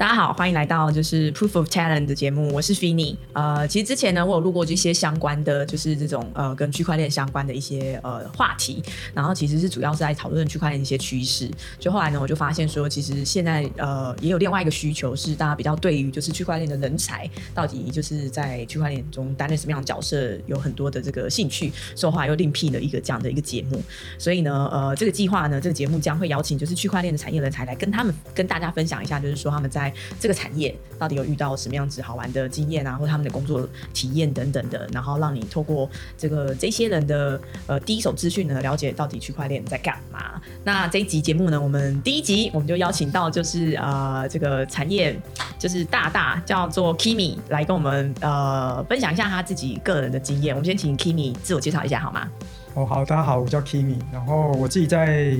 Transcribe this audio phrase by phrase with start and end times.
[0.00, 3.14] 大家好，欢迎来到就是 Proof of Talent 的节目，我是 Finny。
[3.34, 8.82] 呃，其实之前呢，我有录过这些相关的，就是这种呃跟区块链相关的一些呃话题，
[9.12, 11.50] 然后其实是主要是在讨论区块链一些趋势。
[11.78, 23.82] 就后来呢，我就发现说，其实现在呃也有另外一个需求，是大家比较对于就是区块链的人才到底就是在区块链中担任什么样的角色，有很多的这个兴趣，所以后来又另辟了一个这样的一个节目。
[24.16, 40.40] 所以呢，呃，这个计划呢，这个节目将会邀请就是区块链的产业人才来跟他们跟大家分享一下，就是说他们在这个产业到底有遇到什么样子好玩的经验啊，或他们的工作体验等等的，然后让你透过这个这些人的呃第一手资讯呢，了解到底区块链在干嘛。
[40.64, 45.18] 那这一集节目呢，我们第一集我们就邀请到就是呃这个产业
[45.58, 50.54] 就是大大叫做 Kimi 来跟我们呃分享一下他自己个人的经验。
[50.54, 52.28] 我们先请 Kimi 自我介绍一下好吗？
[52.74, 55.36] 哦，好，大家好，我叫 Kimi，然后我自己在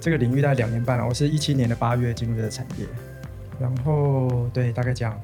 [0.00, 2.86] 这个领域大概两年半了，我是一七年的八月进入这个产业。
[3.62, 5.18] 然后对，大概这样。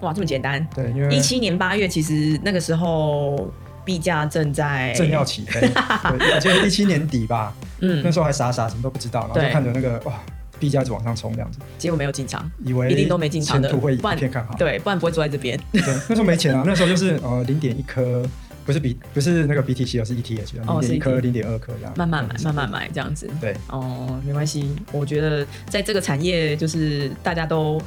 [0.00, 0.66] 哇，这么简单。
[0.74, 3.52] 对，因为一七年八月，其实那个时候
[3.84, 5.60] 币价正在正要起飞，
[6.18, 7.54] 对，就一七年底吧。
[7.80, 10.14] 嗯，那时候还傻傻，什么都不知道，然后就看着那个哇，
[10.58, 11.58] 币价一直往上冲这样子。
[11.78, 14.54] 结果没有进场，以为一定都没进场的，会一片看好。
[14.54, 15.58] 对，不然不会坐在这边。
[15.70, 18.24] 对，那时候没钱啊，那时候就是呃零点一颗，
[18.64, 21.92] 不是比不是那个 BTC，而是 ETH，零点一颗，零点二颗这样。
[21.96, 23.28] 慢慢买，慢慢买这样子。
[23.40, 27.80] 对，哦，没关系，我觉得在这个产业，就是大家都。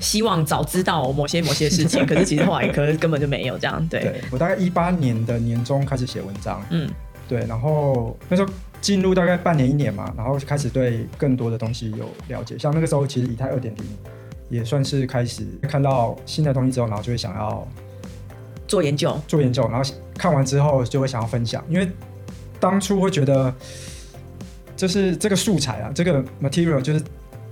[0.00, 3.88] 希望早知道某些某些事情， 可是其实后来可能根本就没有这样。
[3.88, 6.90] 对，我大概一八年的年中开始写文章，嗯，
[7.28, 8.52] 对，然后那时候
[8.82, 12.58] 进入大概半年一年嘛，然后开始对更多的东西有了解。
[12.58, 13.84] 像那个时候，其实以太二点零
[14.50, 17.66] 也算是开始看到新的东西之后，然后就会想要
[18.74, 21.88] 做研究，做研究，然后看完之后就会想要分享，因为
[22.58, 23.54] 当初会觉得
[24.74, 27.00] 就是这个素材啊，这个 material 就是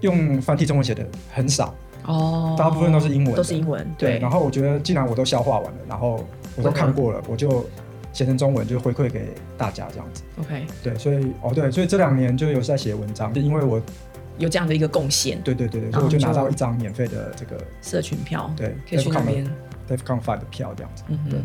[0.01, 1.73] 用繁体中文写的很少。
[2.07, 3.87] 哦，大部分都是英文，都是英文。
[3.97, 7.65] 对，然后我觉得既然我都消化完了，然后我都看过了，我就
[8.13, 10.25] 写成中文，就回馈给大家这样子。
[10.41, 13.81] OK，对，所以哦对，所以这两年就有在写文章，就因为我
[14.39, 15.41] 有这样的一个贡献。
[15.43, 19.49] 对对对对，所以我就拿到一张免费的这个社群票，对，可以去那边
[19.95, 21.03] Dave Con Five 的票这样子。
[21.09, 21.43] 嗯哼，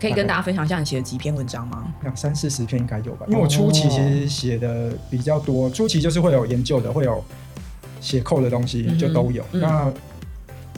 [0.00, 1.92] 可以跟大家分享一下你写了几篇文章吗？
[2.02, 7.22] 两三四十篇应该有吧，因为我初期其实写的比较多，初期就是会有研究的，会有。
[8.00, 9.44] 写扣的东西就都有。
[9.50, 9.92] 那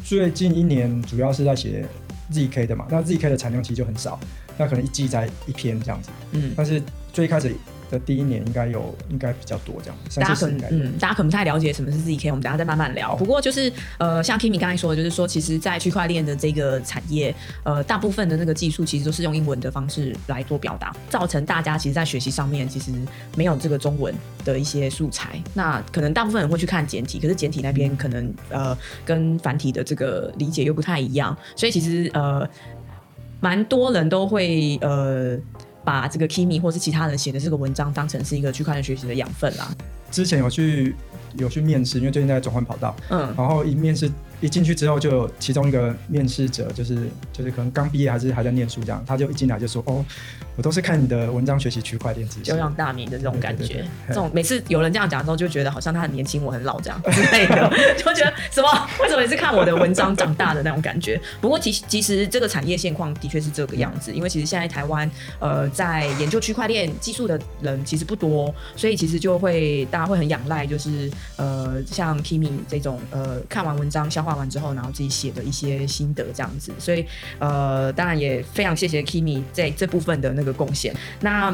[0.03, 1.87] 最近一年主要是在写
[2.33, 4.19] ZK 的嘛，那 ZK 的产量其实就很少，
[4.57, 6.09] 那可能一季在一篇这样子。
[6.33, 7.55] 嗯，但是最开始。
[7.91, 9.97] 的第一年应该有，应该比较多这样。
[10.17, 13.17] 大家可能嗯，大家可能不太了解什么是 ZK，我们等下再慢慢聊。
[13.17, 17.35] 不过就是呃，像 Kimi 刚才说的，就是说，其实，在区块链的这个产业，
[17.65, 22.93] 呃，大部分的那个技术其实都是用英文的方式来做表达，造成大家其实，在学习上面其实
[23.37, 24.15] 没有这个中文
[24.45, 25.43] 的一些素材。
[25.55, 32.49] 那可能大部分人会去看简体，可是简体那边可能呃，跟繁体的这个理解又不太一样，所以其实呃，
[33.41, 35.39] 蛮多人都会呃。
[35.91, 39.75] 把这个 Kimi 或是其他人写的这个文章当成是一个区块链学习的养分啦。
[40.09, 40.95] 之前有去
[41.37, 44.09] 有去面试，因为最近在转换跑道，嗯，然后一面试。
[44.41, 50.05] 一进去之后，就有其中一个面试者，就是就是可能刚毕业还是还在念书这样，他就一进来就说：“哦，
[50.57, 58.89] 我都是看你的文章学习区块链知识。”就像大名的这种感觉，这种每次有人这样讲之后，就觉得好像他很年轻，我很老这样之类的， 就觉得什么？
[59.01, 61.21] 为什么也是看我的文章长大的那种感觉？
[61.43, 65.09] 不过其实其实这个产业现况的确是这个样子，因为其实现在台湾
[65.39, 74.30] 呃在研究区块链技术的人其实不多，所以其实就会大家会很仰赖，就是呃像 Kimi 这种呃看完文章消化。
[74.31, 77.05] 画完之后，然后自己写的一些心得这样子，所以
[77.41, 80.95] 呃，当然也非常谢谢 Kimi 在这部分的那个贡献。
[81.21, 81.51] 那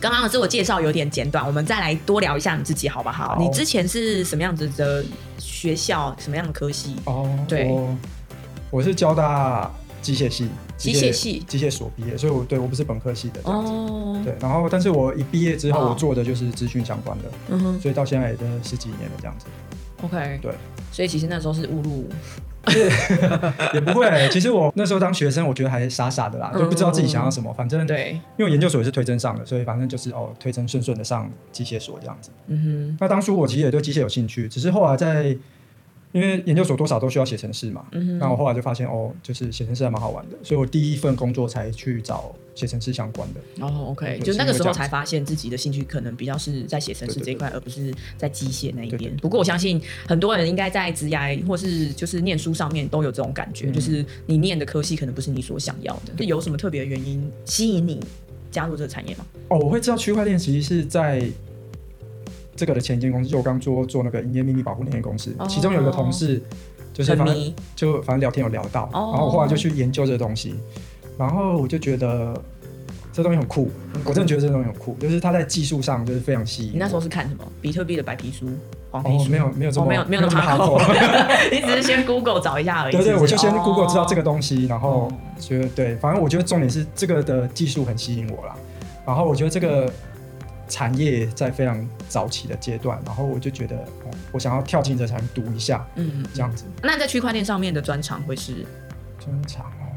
[0.00, 3.36] 刚刚的自我介绍有点简短，我们再来多聊一下你自己好不好？
[3.38, 5.04] 你之前是什么样子的
[5.38, 6.96] 学校，什么样的科系？
[7.04, 7.70] 哦，对，
[8.70, 9.70] 我是交大
[10.02, 14.20] 机械系，机械系机械所毕业，所以我对我不是本科系的哦。
[14.24, 19.46] 对，然后但是我一毕业之后，我做的就是资讯相关的，嗯哼，所以到现在也都十几年了这样子。
[20.02, 20.52] OK，对。
[20.92, 22.08] 所以其实那时候是误入，
[23.72, 24.28] 也不会。
[24.30, 27.52] 其实我那时候当学生，我觉得还傻傻的啦，就不知道自己想要什么。
[27.52, 32.30] 反正对，因为研究所也是推甄上的，所以反正就是哦，推甄顺顺的上机械所这样子。
[32.48, 32.96] 嗯哼。
[33.00, 35.36] 那当初我其实也对机械有兴趣，只是后来在。
[36.12, 37.86] 因为研究所多少都需要写程式嘛，
[38.18, 43.40] 那我后来就发现哦，就是写程式还蛮好玩的，所以我第一份工作才去找写程式相关的。
[43.64, 49.16] 哦，OK，就那个时候才发现自己的兴趣可能比较是在写程式这一块，而不是在机械那一边。
[49.18, 56.24] 不过我相信很多人应该在职涯或是就是念书上面都有这种感觉，就是你念的科系可能不是你所想要的。
[56.24, 58.00] 有什么特别的原因吸引你
[58.50, 59.24] 加入这个产业吗？
[59.48, 61.22] 哦，我会知道区块链其实是在
[62.56, 66.42] 这个的前一间公司，就我刚做做那个营业秘密保护那间公司，哦其中有一个同事
[66.92, 70.54] 就是反正，就反正聊天有聊到，哦然后我后来就去研究这个东西，
[71.16, 72.34] 然后我就觉得
[73.12, 73.70] 这东西很酷，
[74.04, 76.72] 我真的觉得这东西很酷，就是它在技术上就是非常吸引。
[76.74, 77.44] 你那时候是看什么？
[77.60, 78.46] 比特币的白皮书、
[78.90, 79.30] 黄皮哦书？
[79.30, 82.92] 没有没有这么、哦没有没有那么这么 hardcore 你只是先 Google 找一下而已。
[82.96, 88.54] 对对，我就先 Google 知道这个哦东西，然后觉得对，反正我觉得重点是这个的技术很吸引我啦。
[89.06, 89.90] 然后我觉得这个
[90.70, 96.64] 产业在非常早期的阶段，然后我就觉得，哦，我想要跳进这产业读一下，嗯，这样子。
[96.82, 98.64] 那在区块链上面的专长会是？
[99.18, 99.92] 专长哦。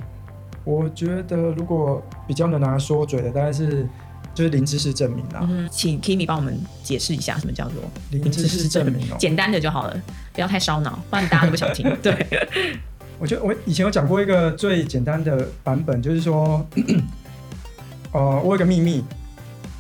[0.66, 3.88] 我觉得如果比较能拿来说嘴的，大概是
[4.34, 9.16] 就是零知识证明啦，嗯，请 Kimi 帮我们解释一下什么叫做零知识证明哦。
[9.20, 10.02] 简单的就好了，
[10.34, 11.86] 不要太烧脑，不然大家都不想听。
[12.02, 12.28] 对，
[13.20, 16.66] 我觉得我以前有讲过一个最简单的版本，就是说，
[18.12, 19.04] 呃，我有一个秘密，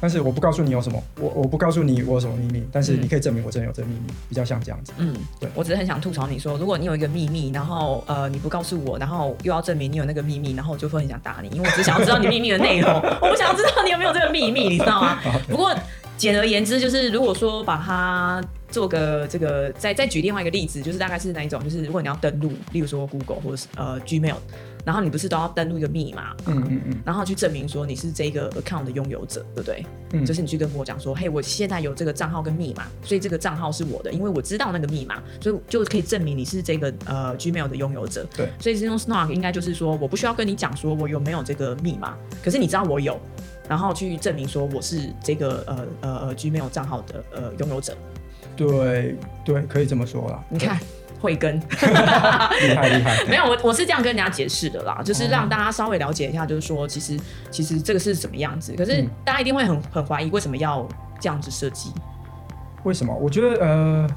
[0.03, 4.91] 但是我不告诉你有什么，我我不告诉你我有什么秘密，但是你可以证明我真的有这个秘密，比较像这样子。
[4.97, 12.91] 嗯，对我只是很想吐槽你说，如果你有一个秘密，然后呃你不告诉我，然后又要证明你有那个秘密，然后我就会很想打你，因为我只想要知道你秘密的内容，
[13.23, 15.19] 我不想要知道你有没有这个秘密，你知道吗？
[15.47, 15.73] 不过
[16.17, 21.63] 简而言之，就是如果说把它做个这个，再再举另外一个例子，就是大概是哪一种？
[21.63, 24.35] 就是如果你要登录，例如说 Google 或者是呃 Gmail，
[24.85, 29.85] 然后你不是都要登录一个密码，嗯嗯嗯然后去证明说你是这个 account 的拥有者，对不对？
[30.11, 38.27] 嗯，就是你去跟我讲说，嘿，我现在有这个账号跟密码，所以这个账号是我的，因为我知道那个密码，所以就可以证明你是这个呃 Gmail 的拥有者。
[38.35, 43.19] 对，所以这种 Snark 应该就是说，我不需要跟你讲说我有没有这个密码，可是你知道我有，
[43.69, 47.95] 然后去证明说我是这个呃呃呃 Gmail 账号的呃拥有者。
[48.55, 49.15] 对
[49.45, 50.43] 对，可以这么说啦。
[50.49, 50.77] 你看。
[51.23, 57.17] 慧根厉害厉害，没有我我是这样跟人家解释的啦，就是让大家稍微了解一下，就是说其实
[57.49, 60.85] 其实这个是什么样子，可是嗯大家一定会很很怀疑为什么要
[61.21, 61.91] 这样子设计。
[62.83, 63.15] 为什么？
[63.15, 64.07] 我觉得呃，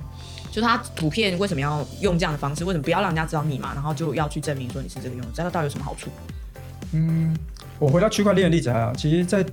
[0.51, 2.65] 就他图片为什么要用这样的方式？
[2.65, 5.31] 为什么不要让人家知道密码，然后就要去证明说你是这个用户？
[5.33, 6.11] 这个到底有什么好处？
[6.93, 7.37] 嗯，
[7.79, 9.45] 我回到区块链的例子还好，其实，在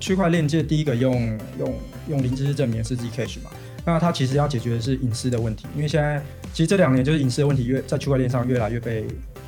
[0.00, 1.74] 区块链界第一个用用
[2.08, 3.50] 用零知识证明是 Zcash 嘛，
[3.84, 9.06] 那它其实要解决的是隐私的问题，因为现在其实这两年就是隐私的问题越在区块链上越来越被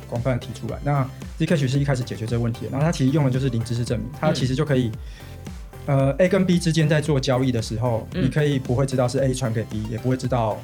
[0.09, 0.79] 广泛地提出来。
[0.83, 1.07] 那
[1.39, 4.91] Zcash 是一开始解决这个问题的，然后它其实用的就是零知识证明，它其实就可以。
[5.87, 10.59] 呃，A 跟 B 之间在做交易的时候，嗯你可以不会知道是 A 传给 B，也不会知道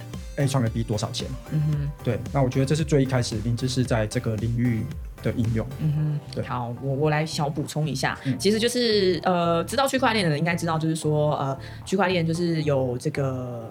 [0.48, 1.28] 创给 B 多少钱。
[1.52, 4.84] 嗯哼，对，那我觉得这是最一开始零知识在这个领域
[5.22, 5.66] 的应用。
[5.80, 13.70] 嗯哼对，好，我我来小补充一下，嗯其实就是呃，知道区块链的人应该知道，就是说呃，区块链就是有这个。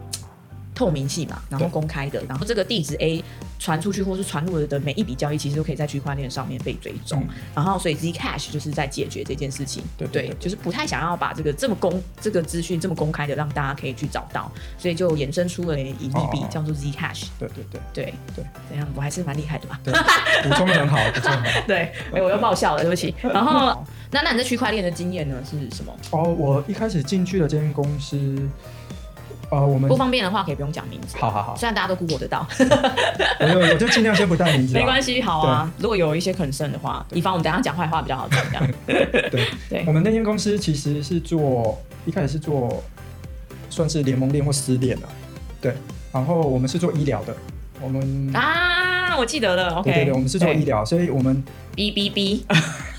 [0.81, 3.23] 透明性嘛，然后公开的，然后这个地址 A
[3.59, 7.21] 传出去或是传入的每一笔交易，其实都可以在区块链上面被追踪。
[7.21, 9.83] 嗯然后，所以 Zcash 就是在解决这件事情。
[9.99, 17.25] 对对对就是不太想要把这个这么公这个资讯这么公开的让大家可以去找到，所以就衍生出了一利币哦叫做 Zcash。
[17.39, 18.89] 对对对对对，怎样？
[18.95, 19.79] 我还是蛮厉害的吧？
[19.85, 19.93] 对，
[20.43, 21.43] 补充的很好，补充好。
[21.69, 23.15] 对，哎、我又爆笑了，对不起。
[23.21, 25.95] 然后，那那你在区块链的经验呢是什么？
[26.13, 28.17] 哦，我一开始进去的这间公司，
[29.51, 32.47] 呃，我们不方便的话可以不用讲名字，好好好，虽然大家都 Google 得到，
[33.41, 35.71] 我就我就尽量先不带名字啊，没关系，好啊。
[35.79, 38.41] 如果有一些 concern 的话，以防我们等一下讲坏话比较好讲。
[38.51, 38.69] 这样。
[38.87, 39.49] 对。
[39.69, 39.85] 对。
[39.87, 41.77] 我们那间公司其实是做
[42.07, 42.83] 一开始是做
[43.69, 45.09] 算是联盟链或私链的，
[45.61, 45.75] 对，
[46.13, 47.35] 然后我们是做医疗的，
[47.81, 51.43] 我们、啊，我记得了，OK，对对对，我们是做医疗，所以我们
[51.75, 52.41] 哔哔哔，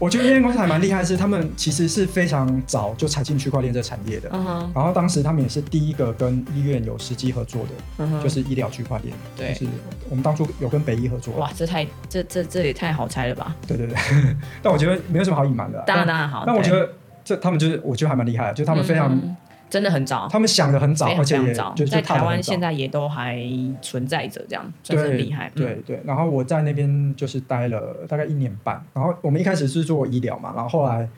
[0.00, 4.30] 我觉得这间公司还蛮厉害，是他们其实是非常早就踩进区块链这产业的。
[4.74, 7.66] 然后当时他们也是第一个跟医院有实际合作
[7.98, 9.14] 的，就是医疗区块链。
[9.36, 9.66] 对就是
[10.08, 11.34] 我们当初有跟北医合作。
[11.34, 13.54] 哇，这太这这这也太好猜了吧？
[13.68, 13.96] 对对对，
[14.62, 15.84] 但我觉得没有什么好隐瞒的啊。
[15.86, 16.90] 当然但当然好，对但我觉得
[17.22, 19.36] 这他们就是我觉得还蛮厉害的，就是他们非常、嗯
[19.70, 23.40] 真的很早，他们想的很早，而且也早，就是在台湾现在也都还
[23.80, 25.50] 存在着，这样算是很厉害。
[25.54, 31.08] 嗯对对，然后我在那边就是待了大概一年半，然后我们一开始是做医疗嘛，然后后来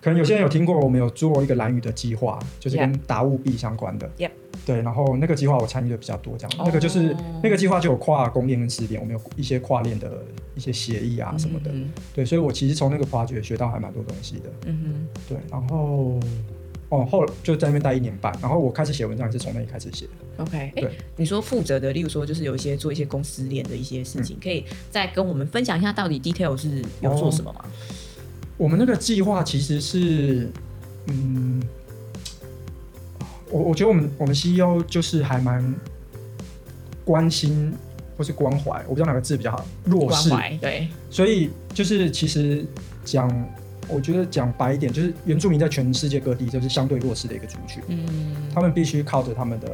[0.00, 4.08] 可能有些人有听过，我们有做一个蓝宇的计划，就是跟达务币相关的。
[4.18, 4.30] Yep
[4.64, 11.70] 对，然后那个计划我参与的比较多，这样、哦那个就是那个计划就有跨公链跟私链，我们有一些跨链的一些协议啊什么的。
[11.72, 14.50] 嗯对，所以我其实从那个 project 学到还蛮多东西的。
[14.64, 16.18] 哼嗯对，然后
[16.88, 20.44] 哦后就在那边待一年半，然后我开始写文章也是从那里开始写的。
[20.44, 27.64] ，OK，哎对，你说负责的，例如说就是有一些做一些公司链的一些事嗯情，可以再跟我们分享一下到底 detail 是有做什么吗？
[28.56, 30.48] 我们那个计划其实是，
[31.08, 31.62] 嗯，
[33.50, 35.74] 我我觉得我们我们 CEO 就是还蛮
[37.04, 37.74] 关心
[38.16, 40.30] 或是关怀，我不知道哪个字比较好，弱势。
[40.60, 42.64] 对，所以就是其实
[43.04, 43.28] 讲
[43.88, 48.08] 我觉得讲白一点，就是原住民在全世界各地就是相对弱势的一个族群，嗯，
[48.54, 49.68] 他们必须靠着他们的，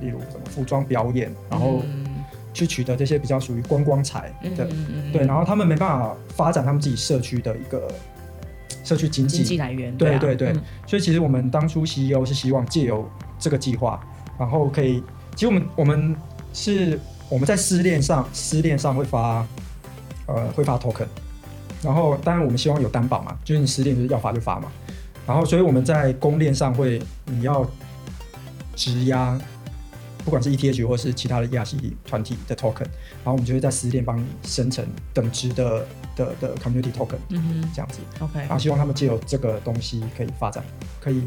[0.00, 1.82] 例如什么服装表演，然后
[2.52, 7.88] 去取得这些比较属于观光财的，嗯嗯对，然后他们没办法发展他们自己社区的一个
[8.82, 10.48] 社区经济，经济来源，啊对对对。
[10.48, 10.62] 嗯。
[10.86, 13.08] 所以其实我们当初 CEO 是希望借由
[13.38, 14.00] 这个计划，
[14.38, 15.02] 然后可以，
[15.34, 16.16] 其实我们我们
[16.52, 16.98] 是
[17.28, 19.46] 我们在私链上私链上会发
[20.26, 21.06] 呃会发 token，
[21.86, 24.68] 然后当然我们希望有担保嘛，就是你私链就是要发就发嘛，
[25.26, 27.64] 然后所以我们在公链上会你要
[28.74, 29.38] 质押。
[30.24, 38.00] 不管是 ETH 或是其他的亚系团体的 token，然后我们就会在私链帮你生成等值的的的 community token，嗯哼这样子。
[38.18, 40.64] ，OK，然后希望他们借由这个东西可以发展，
[41.00, 41.22] 可以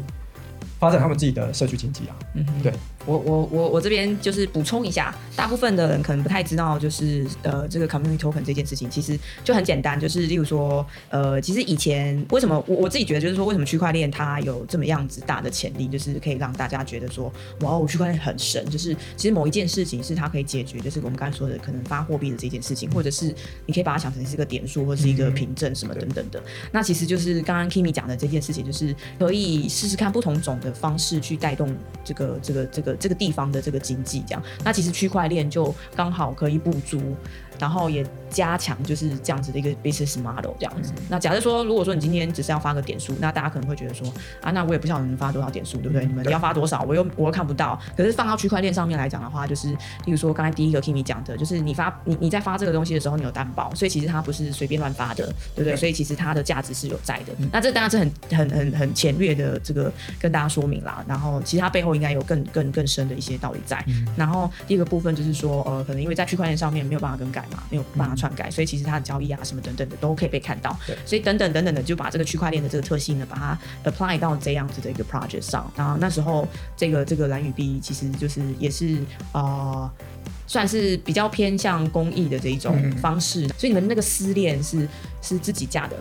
[0.78, 2.16] 发展他们自己的社区经济啊。
[2.34, 2.74] 嗯哼对，
[3.10, 23.34] 我我我我这边就是补充一下，大部分的人可能不太知道，就是呃这个 community token 这件事情，其实就很简单，就是例如说呃，其实以前为什么我我自己觉得就是说，为什么区块链它有这么样子大的潜力，就是可以让大家觉得说，哇哦，区块链很神，就是其实某一件事情是它可以解决，就是我们刚才说的可能发货币的这件事情，或者是
[23.66, 26.40] 你可以把它想成是一个点数或者是一个嗯凭证什么等等的。
[26.70, 31.74] 那其实就是刚刚 Kimi 讲的这件事情，就是可以试试看不同种的方式去带动
[32.04, 34.42] 这个这个这个这个地方的这个经济，这样。
[34.62, 37.16] 那其实区块链就刚好可以补足。
[37.60, 40.92] 然后也加强就是这样子的一个 business model 这样子。
[41.08, 46.06] 那假设说，如果说你今天只是要发个点数，那大家可能会觉得说，啊，那我也不晓得你们发多少点数，对不对？
[46.06, 47.78] 你们要发多少，我又我又看不到。
[47.96, 55.76] 可是放到区块链上面来讲的话，就是例如说刚才第一个 Kimi 讲的，就是你发你你在发这个东西的时候，你有担保，所以其实它不是随便乱发的，对不对？
[55.76, 57.32] 所以其实它的价值是有在的。
[57.52, 61.04] 那这当然是很很很很浅略的这个跟大家说明啦。
[61.06, 63.84] 然后其实它背后应该有更更更深的一些道理在。
[64.16, 70.96] 然后第二个部分就是说，呃，可能因为在区块链上面没有办法更改嘛，没有办法篡改，所以其实它的交易啊什么等等的都可以被看到对。
[71.04, 75.70] 所以等等等等的，就把这个区块链的这个特性呢，把它 apply 到这样子的一个 project 上。
[75.76, 78.98] 然后那时候这个这个蓝雨币其实就是也是
[79.32, 79.90] 呃。
[80.46, 84.88] 算是比较偏向公益的这一种嗯方式，所以你们那个私链是
[85.22, 85.96] 是自己架的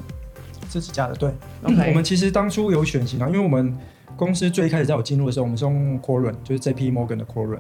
[0.68, 1.32] 自己架的对。
[1.62, 3.78] 我们其实当初有选型啊，因为我们
[4.16, 7.60] 公司最开始在我进入的时候，我们是用 Quorum，就是 JP Morgan 的 Quorum，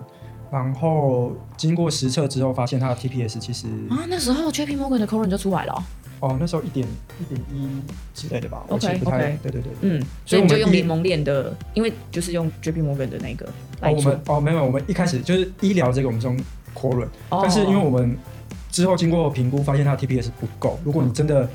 [0.51, 5.73] 然后经过实测之后，发现它的 TPS 其实啊，那时候 JP Morgan 的 c o r n 就出来了
[6.21, 6.85] 哦、哦那时候一点
[7.19, 7.81] 一点一
[8.13, 9.71] 之类的吧，我 OK，记得不太 OK 对对对。
[9.81, 13.47] 嗯，所以我们就用联盟链的，因为就是用 JP Morgan 的那个
[13.81, 16.37] 来哦，我做们哦没有，我们一开始就是医疗这个我们是用
[17.29, 18.17] 哦但是因为我们
[18.71, 20.79] 之后经过评估，发现它的 TPS 不够。
[20.83, 21.49] 如果你真的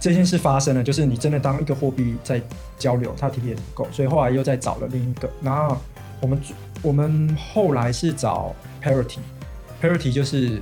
[0.00, 2.42] 这件事发生了，就是你真的当一个货币在
[2.78, 5.30] 交流，它的 TPS 不够，所以后来又再找了另一个。
[5.42, 5.76] 然后
[6.20, 6.40] 我们
[6.82, 10.60] 我们后来是找 Parity，Parity 就是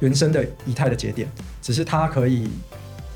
[0.00, 1.28] 原生的以太的节点，
[1.62, 2.48] 只是它可以，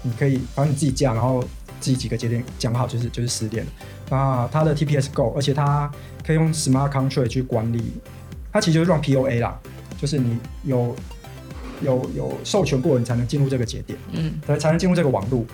[0.02, 1.44] 你可以把你自己架，然后
[1.78, 3.66] 自己几个节点讲好，就是就是十点。
[4.10, 5.90] 那它的 TPS 够，而且它
[6.26, 7.92] 可以用 Smart Contract 去管理，
[8.52, 9.60] 它其实就是 run POA 啦，
[9.98, 10.96] 就是你有
[11.82, 15.46] 有有授权过，你才能进入这个节点，嗯才才能进入这个网路。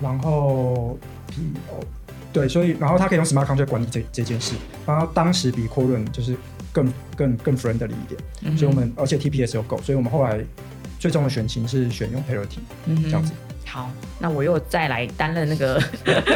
[0.00, 0.98] 然后
[1.30, 1.82] PO
[2.36, 4.54] 对，所以然后它可以用 Smart Contract 管理这这件事，
[4.86, 6.36] 然后当时比 Quorun 就是
[6.70, 10.44] 更更更 friendly 一点，嗯所以我们而且 TPS 有够，所以我们后来
[10.98, 13.32] 最终的选型是选用 Parity 嗯这样子。
[13.76, 15.78] 好，那我又再来担任那个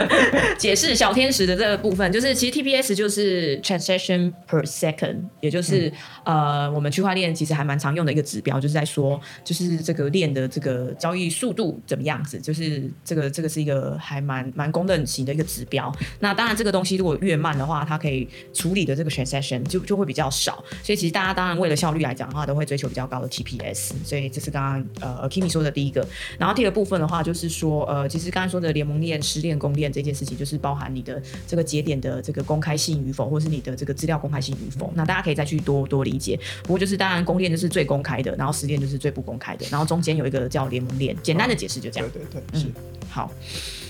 [0.58, 5.90] 解释小天使的这个部分，就是其实 TPS 就是 transaction per second，也就是、
[6.24, 15.90] 呃我们区块链其实还蛮常用的一个指标，就是在说就是这个链的这个交易速度怎么样子，就是这个这个是一个还蛮蛮公认型的一个指标。
[16.18, 23.92] 那当然这个东西如果越慢的话，它可以处理的这个 transaction 就就会比较少，所以其实大家当然为了效率来讲的话，都会追求比较高的 TPS。
[24.04, 26.06] 所以这是刚刚呃 Kimi 说的第一个。
[26.38, 34.92] 然后第二个部分的话，就是说呃，其实刚才说的联盟链、失恋、公链这件事情，就是包含你的这个节点的这个公开性与否，或是你的这个资料公开性与否。
[34.94, 36.38] 那大家可以再去多多理解。
[36.62, 41.16] 不过就是当然公链就是最公开的，然后失恋就是最不公开的，然后中间有一个叫联盟链。
[41.22, 42.22] 简单的解释就这样对。
[42.30, 42.66] 对对，是。
[43.08, 43.28] 好，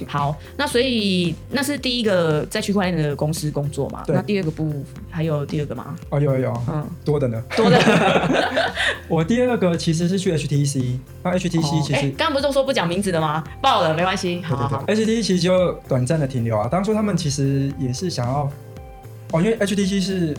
[0.07, 4.03] 好，那所以那是第一个在区块链的公司工作嘛？
[4.07, 5.95] 对那第二个不还有第二个吗？
[6.09, 7.43] 哦，有有有，嗯，多的呢。
[7.55, 7.79] 多的。
[9.09, 13.45] 我第二个其实是去 HTC，那 HTC 其实、刚不是都说不讲名字的吗？
[13.61, 14.43] 爆了，没关系。
[14.43, 14.83] 好好好。
[14.85, 16.69] 对对对，HTC 其实就短暂的停留啊。
[16.69, 18.51] 当初他们其实也是想要，
[19.33, 20.37] 哦，因为 HTC 是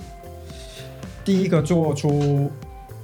[1.23, 2.51] 第一个做出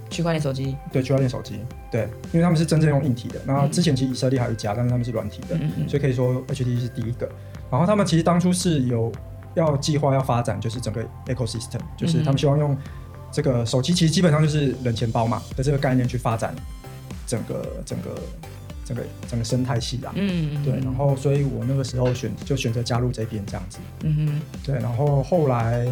[0.09, 1.59] 区块链手机，对区块链手机，
[1.91, 3.39] 对，因为他们是真正用硬体的。
[3.45, 7.29] 然后之前其实以色列还有一家，但是他们是软体的，嗯嗯所以可以说 HTC 是第一个。
[7.69, 9.11] 然后他们其实当初是有
[9.55, 12.77] 要计划要发展，就是整个 ecosystem，就是他们希望用
[13.31, 16.55] 这个手机，其实基本上就是冷钱包嘛的这个概念去发展
[17.25, 18.15] 整个整个
[18.87, 20.11] 整个整个生态系啦。
[20.15, 23.79] 嗯，对，然后所以我那个时候选就选择加入这边这样子。
[24.03, 25.85] 嗯哼，对，然后后来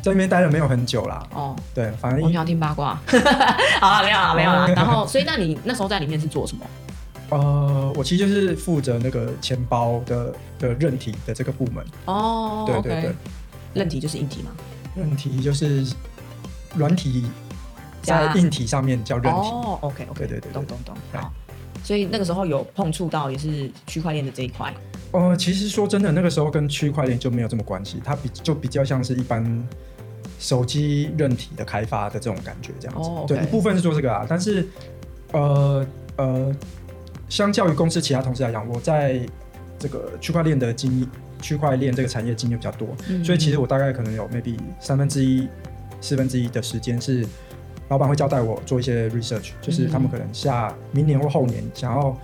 [0.00, 1.26] 在那边待了没有很久啦。
[1.34, 2.96] 哦，对，反正我想听八卦。
[3.80, 4.68] 好了，没有了，没有了。
[4.74, 6.64] 然后，所以那你那时候在里面是做什么？
[7.30, 11.84] 呃，我其实就是负责那个钱包的的韧体的这个部门。
[12.04, 13.12] 哦，对对对
[13.74, 14.52] 韧体就是硬体嘛。
[14.94, 15.84] 韧体就是
[16.76, 17.26] 软体
[18.00, 19.38] 在加硬体上面叫韧体。
[19.40, 20.96] 哦，OK OK，对对对对懂懂懂。
[21.12, 21.32] 好，
[21.86, 24.74] 所以那个时候有碰触到也是区块链的这一块。
[25.12, 29.68] 呃，其实说真的，那个时候跟区块链就没有这么关系，它比就比较像是一般
[30.40, 33.08] 手机韧体的开发的这种感觉这样子。
[33.28, 34.66] 对，一部分是做这个啊，但是
[35.30, 36.52] 呃呃，
[37.28, 39.20] 相较于公司其他同事来讲，我在
[39.78, 41.08] 这个区块链的经验，
[41.40, 45.46] 区块链这个产业经验比较多，嗯所以其实我大概可能有 maybe 三分之一、
[46.00, 47.24] 四分之一的时间是
[47.88, 52.16] 老板会交代我做一些 research，就是他们可能下明年或后年想要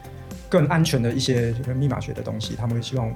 [0.48, 3.12] 更安全的一些这个密码学的东西，他们会希望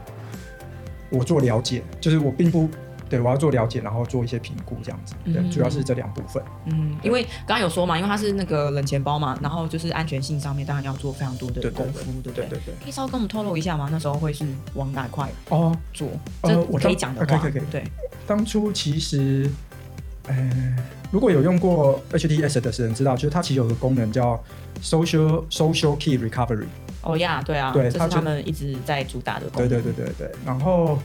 [1.10, 2.68] 我做了解，就是我并不
[3.08, 6.42] 对我要做了解，然后做一些评估这样子，对，嗯主要是这两部分。
[6.66, 12.46] 嗯，因为刚刚有说嘛，因为它是那个冷钱包嘛，然后就是安全性上面当然要做非常多的功夫，对不对？
[12.46, 12.74] 对对对。
[12.82, 13.88] 可以稍微跟我们透露一下吗？
[13.92, 16.08] 那时候会是往哪块哦，做？
[16.42, 17.84] 呃我可以讲的可以可以可以对，
[18.26, 19.48] 当初其实，
[20.28, 20.76] 呃，
[21.10, 24.42] 如果有用过 HDS 的人知道，就是它其实有个功能叫
[24.82, 26.66] social social key recovery。
[27.02, 29.82] 哦呀，对啊，这是对他们一直在主打的功对能。
[29.82, 30.30] 对对对对。
[30.44, 30.98] 然后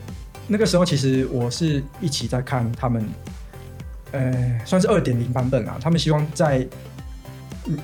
[0.48, 3.06] 那个时候其实我是一起在看他们，
[4.12, 5.78] 呃，算是二点零版本啊。
[5.80, 6.68] 他们希望在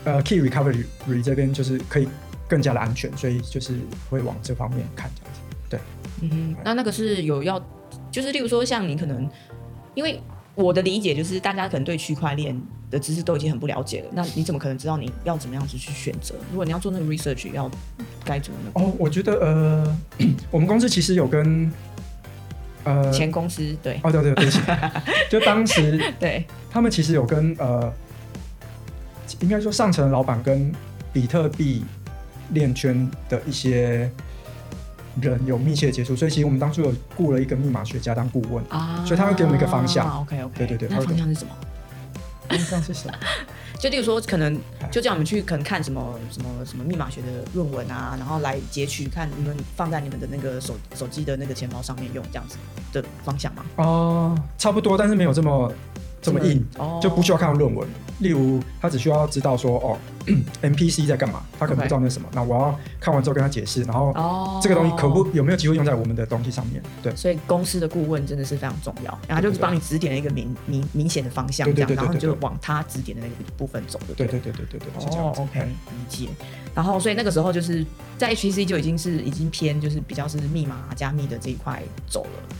[0.04, 0.84] 呃 key recovery
[1.24, 2.08] 这边就是可以
[2.48, 3.76] 更加的安全，所以就是
[4.10, 5.10] 会往这方面看
[5.70, 5.94] 这样子。
[6.22, 7.64] 嗯哼，那那个是有要，
[8.10, 9.30] 就是例如说像你可能，
[9.94, 10.20] 因为
[10.58, 12.60] 我的理解就是大家可能对区块链
[12.90, 16.34] 的知识都已经很不了解了，那你怎么可能知道你要怎么样子去选择？
[16.50, 17.70] 如果你要做那个 research，要
[18.26, 18.88] 该怎么那个？
[18.88, 19.98] 哦，我觉得呃，
[20.50, 21.72] 我们公司其实有跟
[22.86, 24.50] 呃前公司对哦对对对
[25.30, 27.94] 就当时对，他们其实有跟呃，
[29.42, 30.74] 应该说上层的老板跟
[31.14, 31.84] 比特币
[32.50, 34.10] 链圈的一些
[35.22, 38.64] 人有密切接触，所以其实我们当初有雇了一个密码学家当顾问。
[38.70, 41.52] 啊，所以他会给我们一个方向 OK OK，对对对他那会给方向是什么？
[42.50, 43.14] 方向是什么？
[43.80, 52.58] 就例如说，可能就叫我们去可能看什么什么什么密码学的论文啊，然后来截取看你们放在你们的那个手手机的那个钱包上面用这样子
[52.92, 53.64] 的方向吗？
[53.76, 55.72] 哦、差不多，但是没有这么
[56.22, 57.88] 这么硬，哦，就不需要看论文。
[58.20, 59.98] 例如，他只需要知道说，哦，
[60.62, 62.28] NPC 在干嘛，他可能不知道那是什么。
[62.34, 66.82] 那我要看完之后跟他解释，然后哦，这个东西可不有没有机会用在我们的东西上面？
[67.04, 67.16] 对。
[67.16, 74.52] 所以公司的顾问真的是非常重要，然后就是帮你指点了一个明明明显的方向，这样，然后就往他指点的那个部分走，对对对？
[74.52, 75.42] 对对对是这哦样子。
[75.42, 76.30] ，OK，理解。
[76.74, 77.86] 然后，所以那个时候就是
[78.18, 82.56] 在 HTC 就已经是已经偏就是比较是密码加密的这一块走了。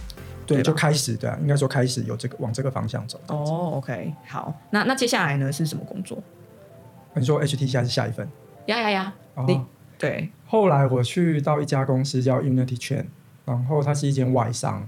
[0.48, 3.20] 对，就开始对啊，应该说开始有这个往这个方向走。
[3.28, 6.18] 哦，OK，好，那那接下来呢是什么工作？
[7.14, 8.28] 你说 HT 下是下一份
[8.68, 9.14] 呀呀呀，
[9.48, 9.66] 你哦。
[10.00, 13.06] 对，后来我去到一家公司叫 Unity Chain，
[13.46, 14.88] 然后它是一间外商，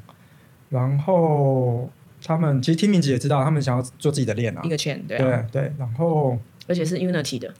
[0.69, 1.89] 然后
[2.23, 4.69] 他们其实听名字也知道，他们想要做自己的链啊一。
[4.69, 7.51] 个圈，对啊，对对，然后而且是 Unity 的，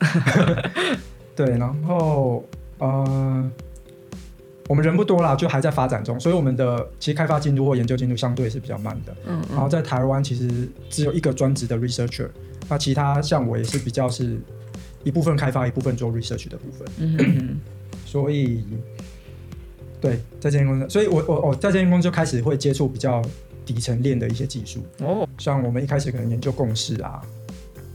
[1.34, 2.44] 对，然后
[2.78, 3.50] 呃，
[4.70, 9.12] 我们人不多啦，就还在发展中，所以我们的其实开发进度或研究进度相对是比较慢的。
[9.26, 12.28] 嗯然后在台湾其实只有一个专职的 researcher，
[12.68, 14.40] 那其他像我也是比较是
[15.02, 17.58] 一部分开发，一部分做 research 的部分，嗯
[18.06, 18.62] 所以
[20.00, 23.20] 对在这间公司，所以我我我在这间公司就开始会接触比较
[23.66, 27.20] 底层链的一些技术，哦，像我们一开始可能研究共识啊，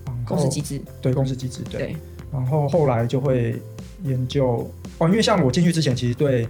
[0.06, 1.96] 然后公司机制，对共识机制对，对，
[2.34, 3.62] 然后后来就会
[4.04, 6.46] 研究哦，因为像我进去之前，其实对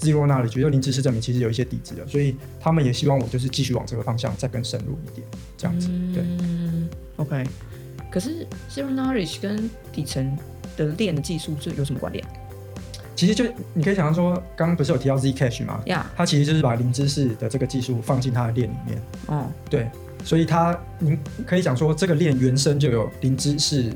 [0.00, 5.88] zero knowledge 就零知识证明其实有一些底子的，所以他们也希望我就是继续往这个方向再更深入一点，这样子。
[6.14, 7.46] 对，嗯，OK。
[8.10, 10.36] 可是 Zero Knowledge 跟底层
[10.76, 12.24] 的链的技术这有什么关联
[13.14, 15.82] 其实就你可以想象说，刚刚不是有提到 Zcash 吗？
[15.86, 16.10] 呀？
[16.16, 19.90] 它其实就是把零知识的这个技术放进它的链里面，哦，对，
[20.24, 23.92] 所以它你可以讲说这个链原生就有零知识，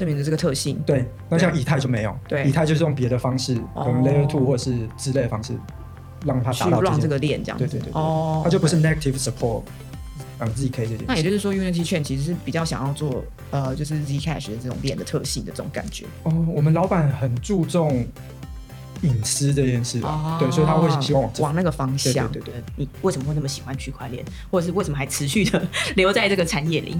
[0.00, 2.42] 证明的这个特性，对，那像以太就没有，对。
[2.44, 5.52] 以太就是用别的方式，可能哦 Layer Two 或是之类的方式
[6.24, 7.92] 让它去达让这个链这样，对对对对。
[7.92, 9.62] 哦，它就不是 negative support，
[10.38, 11.04] 嗯，zk 这件事。
[11.06, 16.06] 那也就是说，Unity 券其实是比较想要做呃，就是 Zcash 的这种链的特性的这种感觉。
[16.22, 18.06] 哦，我们老板很注重
[19.02, 22.26] 隐私这件事啊，哦对，所以他会希望往往那个方向。
[22.32, 25.62] 对对对你为什么会那么喜欢区块链，或者是为什么还持续的
[25.94, 26.98] 留在这个产业里？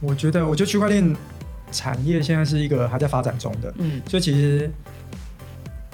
[0.00, 1.16] 我觉得，我觉得区块链
[1.70, 4.70] 产业现在是一个还在发展中的，嗯，所以其实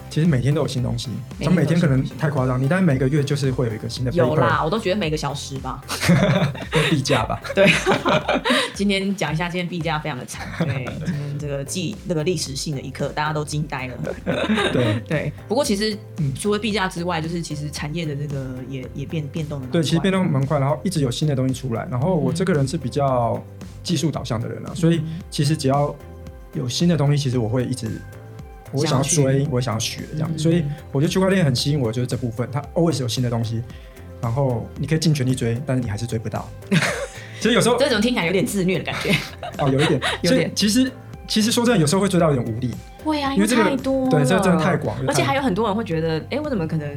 [0.09, 5.83] 其实每天都有新东西，每天都有咱每天可能太夸张，你但是每个月就是会有一个新的有啦，我都觉得每个小时吧。
[6.71, 7.41] 跟币价吧。
[7.55, 7.67] 对，
[8.75, 10.87] 今天讲一下，今天币价非常的惨，对，
[11.39, 13.95] 这个记那个历史性的一刻，大家都惊呆了。
[14.73, 19.67] 对 对，不过其实嗯除了币价之外，就是其实产业的这个也也变变动的。
[19.69, 21.87] 对，其实变动蛮快，然后一直有新的东西出来。
[21.91, 23.43] 然后我这个人是比较
[23.83, 25.95] 技术导向的人啊，所以其实只要
[26.55, 28.01] 有新的东西，其实我会一直。
[28.73, 33.63] 我会想要想要追，我想要学这样，嗯所以我觉得区块链很吸引我，就是这部分，它 always 有新的东西，
[34.21, 36.49] 然后你可以尽全力追，但是你还是追不到。
[37.41, 39.15] 其实有时候这种听起来有点自虐的感觉。
[39.59, 40.91] 哦，有一点，有点其实
[41.29, 42.71] 其实说真的，有时候会追到有点无力。
[43.05, 46.97] 会啊，因为这个太多了，对这个真的太广了而且还有很多人会觉得，哎，我怎么可能，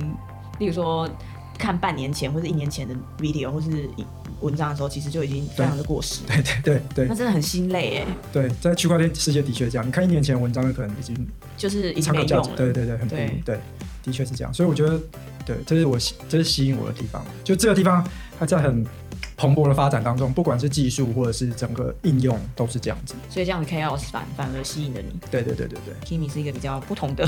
[0.59, 1.09] 例如说
[1.57, 3.89] 看半年前或者一年前的 video 或是
[4.41, 9.85] 文章的时候，其实就已经非常的过时，对对对对那真的很心累哎，对，在区块链世界的确这样。
[9.85, 12.55] 你看一年前的文章，可能已经就是已经没用了。
[12.55, 13.59] 对对对，很不对对，
[14.03, 14.53] 的确是这样。
[14.53, 14.99] 所以我觉得，
[15.45, 17.23] 对，这是我吸这是吸引我的地方。
[17.43, 18.07] 就这个地方，
[18.39, 18.85] 它在很
[19.39, 23.15] 蓬勃的发展当中，不管是技术或者是整个应用，都是这样子。
[23.29, 25.17] 所以这样子 chaos 反反而吸引了你。
[25.31, 25.93] 对对对对对。
[26.05, 27.25] Kimi 是一个比较不同的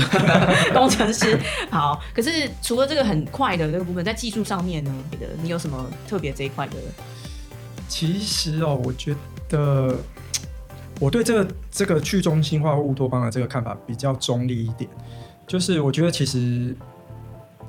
[0.74, 1.40] 工程师。
[1.72, 6.74] 好，可是除了这个很快的这个部分，在技术上面呢，你的你有什么特别这一块的？
[7.88, 9.16] 其实哦，我觉
[9.48, 9.96] 得
[11.00, 14.90] 我对这个这个去中心化乌托邦的这个看法比较中立一点，
[15.46, 16.76] 就是我觉得其实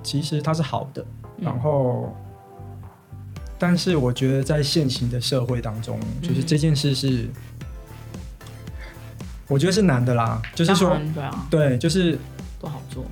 [0.04, 1.02] 其实它是好的，
[1.38, 2.14] 嗯然后。
[3.66, 7.30] 但是我觉得在现行的社会当中，就是嗯这件事是，
[9.48, 10.42] 我觉得是难的啦。
[10.54, 12.20] 就是说对啊，对，就是
[12.60, 13.06] 不好做。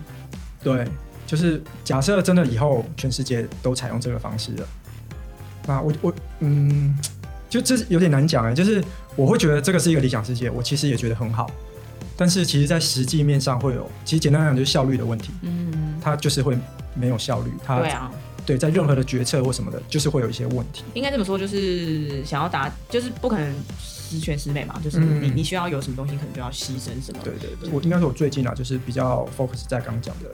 [0.62, 0.86] 对，
[1.26, 4.68] 就是假设真的以后全世界都采用这个方式了，
[5.68, 7.00] 那我我嗯，
[7.50, 8.84] 就这有点难讲哎，就是
[9.16, 11.50] 我会觉得这个是一个理想世界，我其实也觉得很好，
[12.18, 16.58] 但是其实在实际面上会有，其实简单来讲就是效率的问题，嗯，它就是会
[16.94, 18.12] 没有效率，它对啊，
[18.46, 20.84] 对在任何的决策或什么的，就是会有一些问题。
[20.94, 27.20] 应该这么说，就是想要达，就是不可能十全十美嘛，就是嗯你你需要有什么东西，可能就要牺牲什么。
[27.24, 30.32] 对对对，我应该说我最近啊，就是比较 focus 在刚刚讲的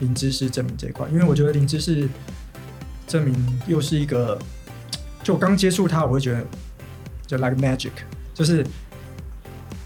[0.00, 2.08] 零知识证明这一块，因为我觉得零知识
[3.06, 4.38] 证明又是一个，
[5.22, 6.44] 就我刚接触它，我会觉得
[7.26, 7.92] 就 like magic，
[8.32, 8.66] 就是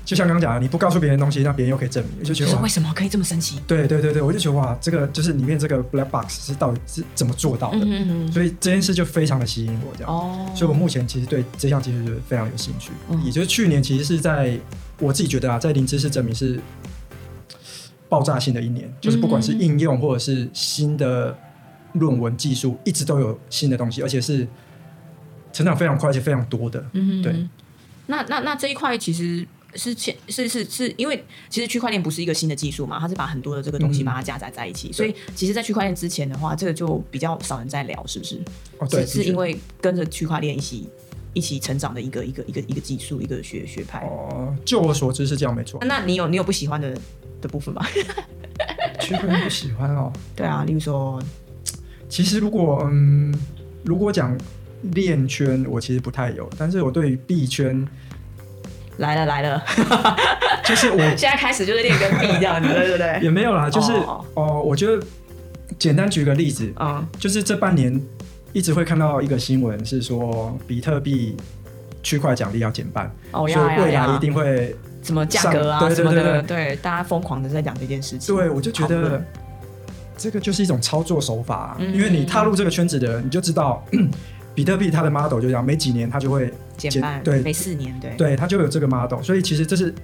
[0.09, 3.61] 就像刚刚讲的，你不告诉别人东西，那别人又可以证明，我就觉得为，什么可以这么神奇？
[3.67, 7.81] 对对对对，我就觉得哇，这个就是里面这个 black box 是到底是怎么做到的，
[8.33, 10.11] 所以这件事就非常的吸引我，这样。
[10.11, 14.59] 哦，所以我目前其实对这项技术就是非常有兴趣，嗯也就是去年其实是在
[14.99, 16.59] 我自己觉得啊，在零知识证明是
[18.09, 21.37] 爆炸性的一年，就是不管是应用或者是新的
[21.93, 24.49] 论文技术，一直都有新的东西，而且是
[25.53, 26.83] 成长非常快，而且非常多的。
[26.95, 27.49] 嗯哼，对。
[28.07, 38.41] 那那那这一块其实是前是是是因为其实区块链不是一个新的技术嘛，它是把很多的这个东西嗯把它加载在一起，所以其实，在区块链之前的话，这个就比较少人在聊，是不是？
[38.79, 40.89] 哦，对，是是因为跟着区块链一起
[41.35, 44.01] 一起成长的一个一个一个一个技术一个学学派。
[44.01, 45.79] 哦，就我所知是这样，没错。
[45.85, 46.99] 那你有你有不喜欢的
[47.41, 47.85] 的部分吗？
[49.01, 51.23] 区块链不喜欢哦，对啊，例如说，
[52.09, 53.33] 其实如果嗯，
[53.85, 54.37] 如果讲
[54.93, 57.87] 链圈，我其实不太有，但是我对于币圈，
[58.99, 59.63] 来了来了，
[60.65, 65.03] 就是我 现在开始就是练跟币这样子， 对对对，也没有啦，就是哦哦我觉得
[65.79, 67.05] 简单举个例子，嗯。
[67.19, 68.01] 就是这半年
[68.53, 71.37] 一直会看到一个新闻，是说比特币
[72.03, 74.77] 区块奖励要减半，哦未来一定会。
[75.01, 78.37] 什么价格啊什么的，对大家疯狂的在讲这件事情。
[78.37, 79.25] 对，我就觉得
[80.19, 83.83] 这个就是一种操作手法因为你踏入这个圈子的人，你就知道
[84.59, 89.95] 比特币它的 model 就这样，每几年它就会减半，对每四年，对，对它就有这个 model，所以其实这是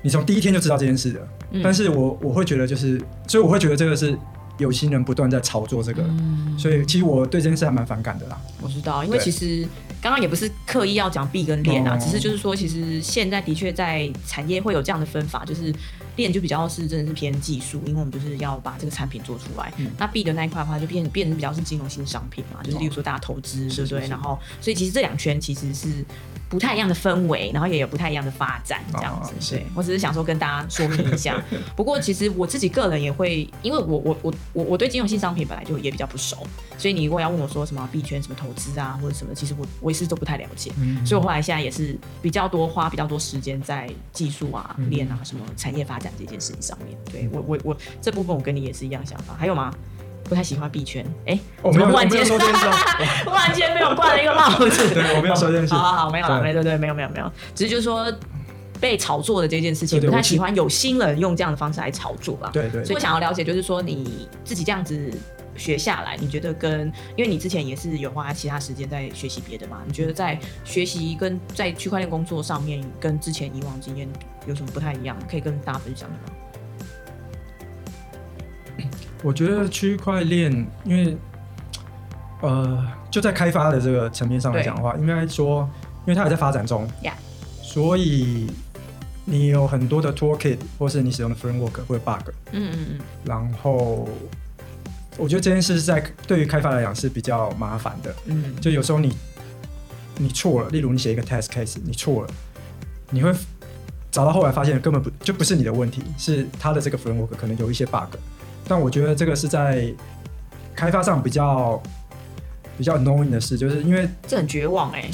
[0.00, 1.20] 你从第一天就知道这件事的。
[1.50, 4.16] 嗯但是我我会觉得就是，所以我会觉得这个是
[4.56, 8.40] 有心人不断在炒作这个，嗯所以其实我对这件事还蛮反感的啦。
[8.62, 9.68] 我知道，因为其实
[10.00, 15.74] 刚刚也不是刻意要讲 B 跟链啊，哦只是就是说，其实现在的确在产业会有这样的分法，就是
[16.16, 19.72] 链就比较是真的是偏技术，因为我们就是要把这个产品做出来。
[19.78, 24.06] 嗯那 B 的那一块的话，就变变成比较是金融性商品嘛，就是例如说大家投资，对不对？
[24.06, 25.88] 然后，所以其实这两圈其实是
[26.48, 29.54] 不太一样的氛围，然后也有不太一样的发展，这样子。
[29.54, 31.42] 对我只是想说跟大家说明一下。
[31.74, 36.36] 不过其实我自己个人也会，因为我我我我我对金融性商品本来就也比较不熟，
[36.78, 40.70] 所以你如果要问我说什么币圈什么投资啊或者什么，其实我我也是都不太了解。
[40.78, 46.96] 嗯所以我后来现在也是比较多花比较多时间在技术啊、嗯链啊、什么产业发展这件事情上面。
[47.10, 49.34] 对我我我这部分我跟你也是一样想法。
[49.38, 49.72] 还有吗？
[50.28, 52.72] 不太喜欢币圈，哎、我没有我怎么忽然间说这件事哦，
[53.30, 54.88] 忽然间被我挂了一个帽子。
[54.94, 58.12] 对我没有说这件事好好好，没有啦，对没对对，没有没有没有，只是就是说，
[58.80, 62.50] 被炒作的这件事情，不太喜欢有新人用这样的方式来炒作吧？
[62.52, 62.84] 对对。
[62.84, 65.10] 所以我想要了解，就是说你自己这样子
[65.56, 69.82] 学下来，你觉得跟因为你之前也是有花其他时间在学习别的嘛？
[69.86, 74.08] 你觉得在学习跟在区块链工作上面，跟之前以往经验
[74.46, 75.16] 有什么不太一样？
[75.30, 76.36] 可以跟大家分享的吗？
[79.26, 80.52] 我觉得区块链，
[80.84, 81.16] 因为
[82.42, 85.68] 呃，就在开发的这个层面上来讲的话，应该说，
[86.02, 86.88] 因为它还在发展中，
[87.60, 88.46] 所以
[89.24, 94.08] 你有很多的 toolkit 或是你使用的 framework 会 bug，嗯嗯嗯，然后
[95.16, 99.12] 我觉得这件事在对于开发来讲是比较麻烦的，嗯，就有时候你
[100.18, 102.30] 你错了，例如你写一个 test case，你错了，
[103.10, 103.34] 你会
[104.12, 108.14] 找到后来发现根本不就不是你的问题，是他的这个 framework 可能有一些 bug。
[108.66, 109.92] 但我觉得这个是在
[110.74, 111.82] 开发上比较
[112.76, 115.08] 比较 annoying 的事，就是因为这很绝望哎。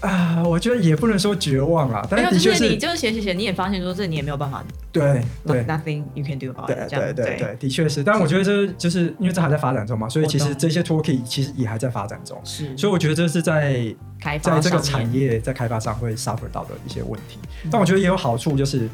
[0.00, 4.64] 啊，我觉得也不能说绝望啊，但是的确是，你就是写写写，你也发现说这你也没有办法。
[4.92, 6.88] 对对，nothing you can do about it。
[6.88, 8.04] 对对对对，的确是。
[8.04, 12.40] 但我觉得这就是因为这还在发展中嘛，所以其实这些 toolkit 其实也还在发展中。
[12.44, 17.40] 是，所以我觉得这是在开在这个产业在开发上会 suffer 到的一些问题。
[17.68, 18.88] 但我觉得也有好处，就是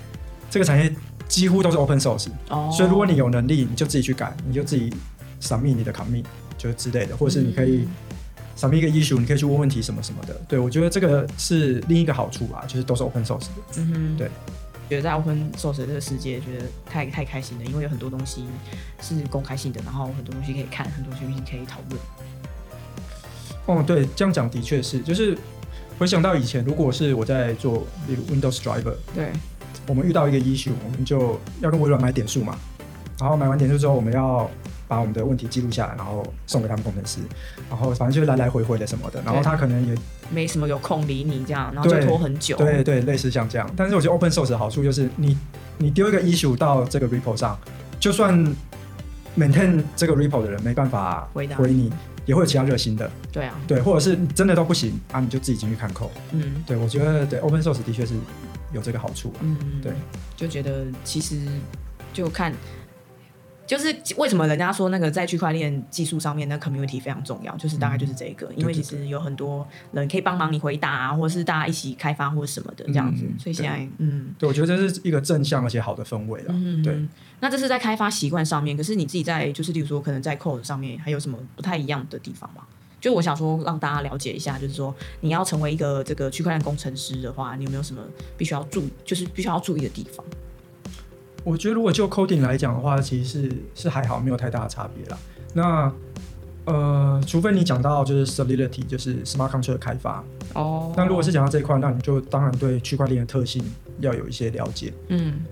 [0.48, 0.90] 这个产业。
[1.28, 2.28] 几乎都是 open source，
[2.72, 4.92] 所以如果你有能力，你就自己去改，你就自己
[5.40, 6.24] submit 你的 commit
[6.56, 7.86] 就之类的，或者是你可以
[8.56, 10.34] submit 一个 issue，你可以去问问题什么什么的。
[10.48, 13.48] 对我觉得这个是另一个好处吧，就是都是 open source 的。
[13.78, 14.30] 嗯哼，对，
[14.88, 18.44] 觉得在 open source 这个世界，觉得太太开心了，因为有很多东西
[19.02, 22.00] 是公开性的，然后很多东西可以看，很多东西可以讨论。
[23.66, 25.36] 哦，对，这样讲的确是，就是
[25.98, 29.32] 回想到以前，如果是我在做，例如 Windows Driver，对。
[29.86, 32.56] 我们遇到一个 issue，我们就要跟微软买点数嘛，
[33.18, 34.50] 然后买完点数之后，我们要
[34.88, 37.20] 把我们的问题记录下来，然后送给他们工程师，
[37.68, 39.94] 然后反正就是来来回回的什么的，然后他可能也
[40.30, 42.56] 没什么有空理你这样，然后就拖很久。
[42.56, 43.70] 对对，类似像这样。
[43.76, 45.36] 但是我觉得 open source 的好处就是，你
[45.78, 47.58] 你丢一个 issue 到这个 repo 上，
[48.00, 48.34] 就算
[49.38, 51.92] maintain 这个 repo 的人没办法回答回你，
[52.24, 53.10] 也会有其他热心的。
[53.32, 56.08] 对啊，对，或者是真的都不行啊，你就自己进去看 code。
[56.32, 58.14] 嗯，对，我觉得对 open source 的确是。
[58.76, 59.92] 有这个好处，嗯，对，
[60.36, 61.40] 就觉得其实
[62.12, 62.52] 就看，
[63.66, 76.94] 就是为什么人家说那个在区块链技术上面，那 community 非常重要，就是大概就是这个，因为其实有很多人可以帮忙你回答啊，或者是大家一起开发或者什么的这样子，所以现在，嗯，对我觉得这是一个正向而且好的氛围了，嗯，对。
[77.40, 82.62] 那这是在开发习惯上面，可是你自己在就是，例如说可能在 code 上面还有什么不太一样的地方吗？
[83.06, 88.02] 就我想说，让大家了解一下，就是说，你要成为一个这个区块链工程师的话，你有没有什么
[88.36, 90.26] 必须要注，就是必须要注意的地方？
[91.44, 95.18] 我觉得，如果就 coding 来讲的话，其实是是还好，没有太大的差别啦。
[95.54, 95.92] 那
[96.64, 100.92] 呃，除非你讲到就是 Solidity，就是 Smart Contract 的开发哦。
[100.96, 103.64] 那如果是讲到这一块，那你就当然对区块链的特性
[104.00, 104.92] 要有一些了解。
[105.10, 105.44] 嗯，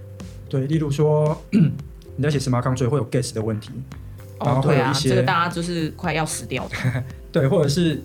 [0.49, 3.71] 对，例如说你在写 Smart Contract 会有 Gas 的问题。
[4.41, 6.75] 然后会有一些，这个大家就是快要死掉的。
[7.35, 8.01] 对，或者是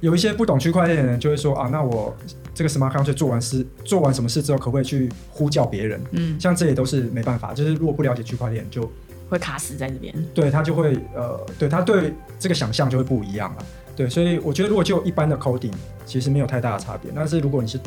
[0.00, 2.12] 有一些不懂区块链的人就会说啊，那我
[2.52, 6.00] 这个 smart contract 做完事，做完什么事之后，可不可以去呼叫别人？
[6.10, 8.90] 嗯，像这也都是没办法，就是如果不了解区块链，就
[9.30, 10.12] 会卡死在这边。
[10.34, 13.64] 对他就会呃，对他对这个想象就会不一样了。
[13.94, 15.70] 对，所以我觉得如果就一般的 coding，
[16.04, 17.12] 其实没有太大的差别。
[17.14, 17.78] 但是如果你是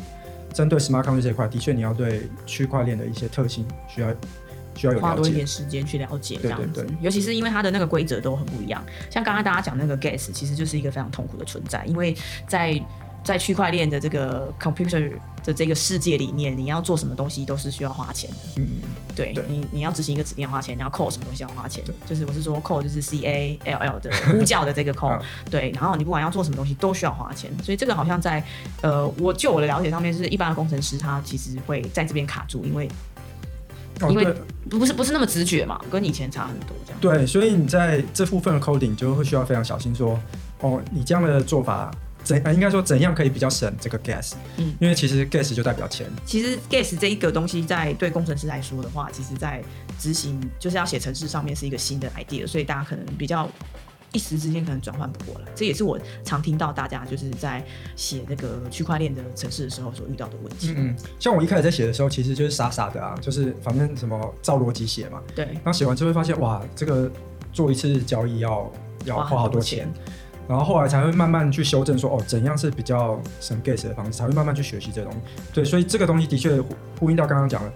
[0.54, 4.08] 针对 smart contract 这一块，的确你要对区块链的一些特性需要。
[4.82, 8.84] 需要花多一点时间去了解这样子，尤其是因为它的那个规则都很不一样。
[9.12, 12.16] 像刚刚大家讲那个 gas，其实就是一个非常痛苦的存在，因为
[12.48, 12.82] 在
[13.24, 15.12] 在区块链的这个 computer
[15.44, 18.38] 的这个世界里面，你要做什么东西都是需要花钱的。
[18.56, 18.68] 嗯，
[19.16, 28.44] 对你你要执行一个指令要花钱，你要 call 什么东西要花钱，就是我是说 call 就是 c a l l 的 呼叫的这个 call，对，然后你不管要做什么东西都需要花钱，所以这个好像在
[28.82, 32.90] 呃，我就我的了解上面是一般的工程师他其实会在这边卡住，因为。
[34.10, 34.26] 因为
[34.72, 37.00] 不是不是那么直觉嘛，跟以前差很多这样。
[37.00, 40.20] 对，所以你在这部分的 coding 就会需要非常小心，说
[40.62, 41.92] 哦，你这样的做法
[42.24, 44.34] 怎应该说怎样可以比较省这个 gas？
[44.58, 46.08] 嗯，因为其实 gas 就代表钱。
[46.26, 49.62] 其实 gas 这一个东西，在对工程师来说的话，其实在
[50.00, 53.50] 执行就是要写程式上面是一个新的 idea，所以大家可能比较。
[54.14, 57.64] 一时之间可能转换不过来，这也是我常听到大家就是在
[57.96, 60.74] 写那个区块链的城市的时候所遇到的问题。
[60.76, 65.22] 嗯，像我一开始在写的时候，其实就是傻傻的啊，就是反正什么照逻辑写嘛。
[65.34, 65.46] 对。
[65.46, 67.10] 然后写完之后会发现，哇，这个
[67.54, 68.72] 做一次交易要
[69.06, 69.88] 要花好多钱，
[70.48, 75.20] 然后后来才会慢慢去修正，说哦，怎样是比较省 gas 的方式，才会慢慢去学习这东西。
[75.54, 76.62] 对，所以这个东西的确
[77.00, 77.72] 呼应到刚刚讲的。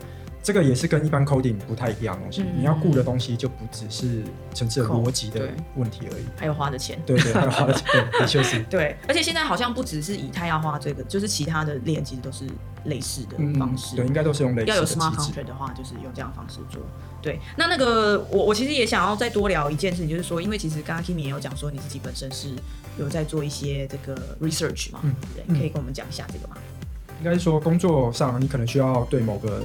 [0.45, 2.43] 这个也是跟一般 coding 不太一样的东西。
[2.43, 6.23] 嗯你要顾的东西就不只是城市的逻辑的问题而已。
[6.37, 7.01] 还有花的钱。
[7.03, 8.61] 对对，还有花的钱，对，的确是。
[8.69, 12.45] 对，而且现在好像不只是以太要花这个，就是其他的链其实都是
[12.83, 13.95] 类似的方式。
[13.95, 16.79] 对，应该都是用类似的要有 smart contract 的话，就是用这样的方式做。
[17.23, 22.49] 对，那那个我我其实也想要再多聊一件事情，就是说，因为其实刚刚 Kimi 也有讲说你自己本身是
[22.99, 25.59] 有在做一些这个 research 嘛，嗯对对？
[25.59, 26.55] 可以跟我们讲一下这个吗？
[27.19, 29.63] 应该是说工作上你可能需要对某个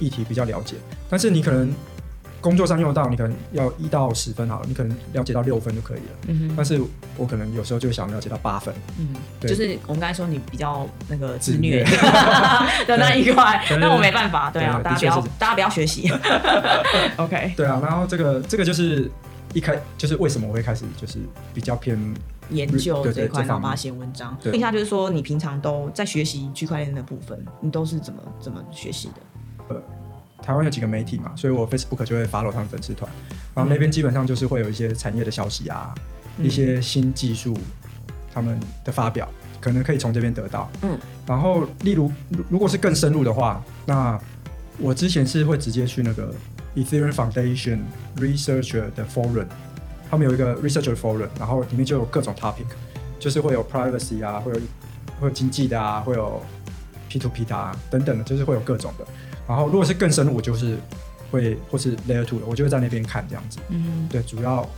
[0.00, 0.76] 议题比较了解，
[1.08, 1.72] 但是你可能
[2.40, 6.04] 工作上用得到，你可能要一到十分好了，你可能了解到六分就可以了。
[6.28, 6.80] 嗯但是
[7.16, 9.50] 我可能有时候就想了解到八分，嗯，对。
[9.50, 11.84] 就是我们刚才说你比较那个自自虐。
[11.84, 11.84] 虐
[12.88, 16.10] 的那一块，那我没办法，对啊，大家不要大家不要学习。
[17.16, 19.10] OK，对啊，然后这个这个就是
[19.52, 21.18] 一开就是为什么我会开始就是
[21.52, 21.98] 比较偏
[22.48, 24.34] 研究这一块，然后把它写文章。
[24.42, 24.52] 对。
[24.52, 29.14] 问一下，就是说你平常都在学习区块链的部分，你都是怎么怎么学习的？
[30.42, 33.10] 台湾有几个媒体嘛，所以我 Facebook 就会 follow 他们粉丝团，
[33.54, 35.94] 然后那边基本上就是会有一些产业的消息啊，
[36.38, 37.56] 嗯一些新技术
[38.32, 39.28] 他们的发表，
[39.60, 40.70] 可能可以从这边得到。
[40.82, 44.18] 嗯，然后例如如如果是更深入的话，那
[44.78, 46.32] 我之前是会直接去那个
[46.74, 47.80] Ethereum Foundation
[48.16, 49.44] Researcher 的 forum，
[50.10, 52.64] 他们有一个 Researcher forum，然后里面就有各种 topic，
[53.18, 54.58] 就是会有 privacy 啊，会有
[55.20, 56.42] 会有经济的啊，会有
[57.10, 59.04] P to P 的啊等等的，就是会有各种的。
[59.48, 60.76] 然后如果是更深入，我就是
[61.30, 63.58] 会或是 Layer Two 的，我就会在那边看这样子。
[63.68, 64.68] 嗯对，主要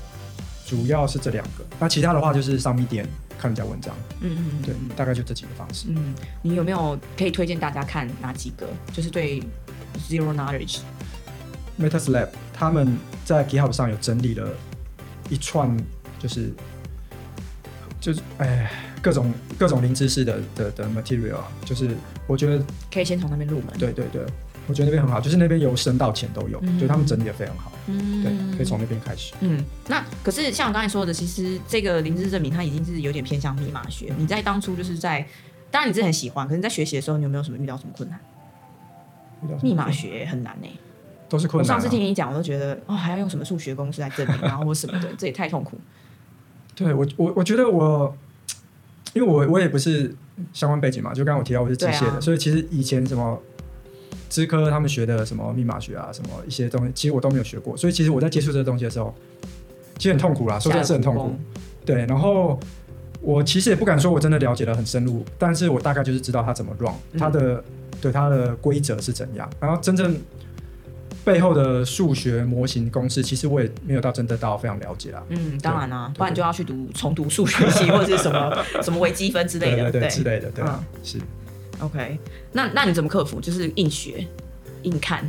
[0.66, 3.06] 主要是这两个，那其他的话就是上面点
[3.38, 5.86] 看人家文章，嗯嗯，对，大概就这几个方式。
[5.88, 8.68] 嗯，你有没有可以推荐大家看哪几个？
[8.92, 9.42] 就是对
[10.08, 14.48] zero knowledge，MetaSlab 他们在 GitHub 上有整理了
[15.28, 15.76] 一串，
[16.18, 16.52] 就是
[18.00, 18.70] 就是哎
[19.02, 21.90] 各种各种零知识的的的 material，啊就是
[22.26, 24.24] 我觉得可以先从那边入门。，对对对，
[24.68, 29.34] 我觉得那边很好，就是那边由深到浅都有，嗯就他们整理的非常好，嗯对，可以从那边开始。
[29.40, 34.12] 嗯，那可是像我刚才说的，其实这个灵芝证明它已经是有点偏向密码学。
[34.16, 35.26] 你在当初就是在，
[35.70, 38.18] 当然你是很喜欢，可是你在学习的时候，你有没有什么遇到什么困难？
[39.44, 40.68] 遇到密码学很难呢、
[41.28, 41.74] 都是困难、啊。
[41.74, 45.76] 我上次听你讲，我都觉得哦，还要用什么数学公式来证明，然 后或什么的，这也太痛苦。
[46.74, 48.16] 对我我我觉得我，
[49.12, 50.14] 因为我我也不是
[50.52, 53.40] 相关背景嘛，就刚刚我提到我是机械的，啊所以其实以前什么
[54.32, 59.14] 资科他们学的什么密码学啊，什么一些东西，其实我都没有学过，所以其实我在接触这个东西的时候，
[59.98, 61.36] 其实很痛苦啦，说真的是很痛苦。
[61.84, 62.58] 对，然后
[63.20, 67.62] 我其实也不敢说我真的了解的很深入，但是我大概就是知道它怎么 run，嗯它的、
[68.00, 70.16] 对它的规则是怎样，然后真正
[71.22, 75.22] 背后的数学模型公式，其实我也没有到真的到非常了解啦。
[75.28, 80.08] 嗯，当然啦、对不然就要去读重读数学系或者是什么 什么微积分之类的，对对对。
[80.10, 80.80] 之类的，对，嗯。
[81.02, 81.18] 是。
[81.82, 82.18] OK，
[82.52, 83.40] 那那你怎么克服？
[83.40, 84.26] 就是硬学、
[84.82, 85.28] 硬看，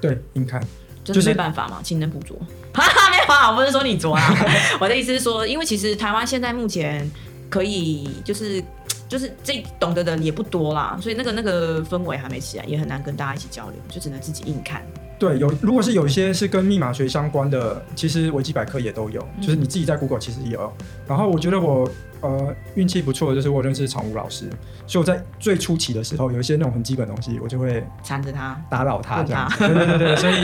[0.00, 0.60] 对，硬看，
[1.02, 2.36] 真的就是没办法嘛，勤能补拙。
[2.72, 4.22] 哈哈，没有啊，我不是说你拙啊，
[4.80, 7.10] 我的意思是说，因为其实台湾现在目前
[7.48, 8.62] 可以就是
[9.08, 14.86] 就是这懂得的人也不多啦，所以那个那个氛围还没起来，也很难跟大家一起交流，就只能自己硬看。
[15.20, 20.72] 对，有如果是有一些是跟密码学相关的，其实维基百科也都有，嗯就是你自己在 Google 其实也有。
[21.06, 21.86] 然后我觉得我
[22.22, 24.48] 呃运气不错的就是我认识常务老师，
[24.86, 29.58] 所以我在最初期的时候有一些那种很基本的东西，我就会缠着他，打扰他这样子。
[29.58, 30.34] 对对对对，所以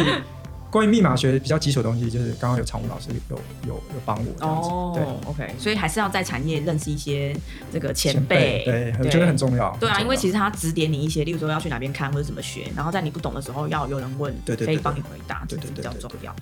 [0.77, 3.37] 关于密码学比较基础的东西，就是刚刚有常务老师有
[3.67, 4.69] 有有帮我这样子。
[4.95, 7.35] 对，哦，OK，所以还是要在产业认识一些
[7.73, 9.75] 这个前辈，对，我觉得很重要。
[9.81, 16.35] 对啊，因为其实实他指点你一些，例如说要去哪边看或者怎么学，然后在你不懂的时候要有人问，对对對可以帮你回答，对对对对较重要。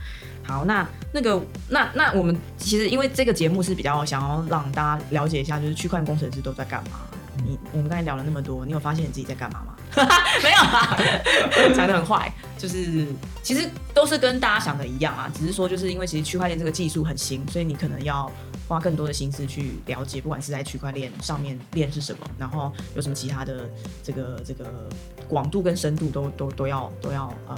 [0.42, 7.00] 好，那那个那那我们其实因为这个节目是比较想要让大家了解一下，就是区块链工程师都在干嘛。
[7.44, 9.76] 你我们刚才聊了那么多，你有发现你自己在干嘛吗？
[10.42, 10.98] 没有啊，
[11.76, 13.06] 讲的很坏，就是
[13.42, 18.30] 其实都是跟大家想的一样啊，只是说就是因为其实区块链这个技术很新，所以你可能要
[18.66, 23.68] 花更多的心思去了解，不管是在区块链上面链是什么，然后有什么其他的
[24.02, 24.88] 这个这个
[25.28, 27.56] 广度跟深度都都都要都要呃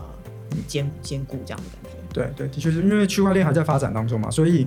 [0.67, 1.97] 兼兼顾这样的感觉。
[2.13, 4.67] 对对，的确是因为区块链还在发展当中嘛，所以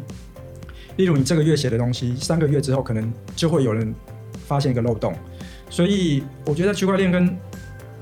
[0.95, 3.93] 例如你这个月写的东西，三个月之后可能就会有人
[4.50, 5.14] 发现一个漏洞，
[5.70, 7.38] 所以我觉得区块链跟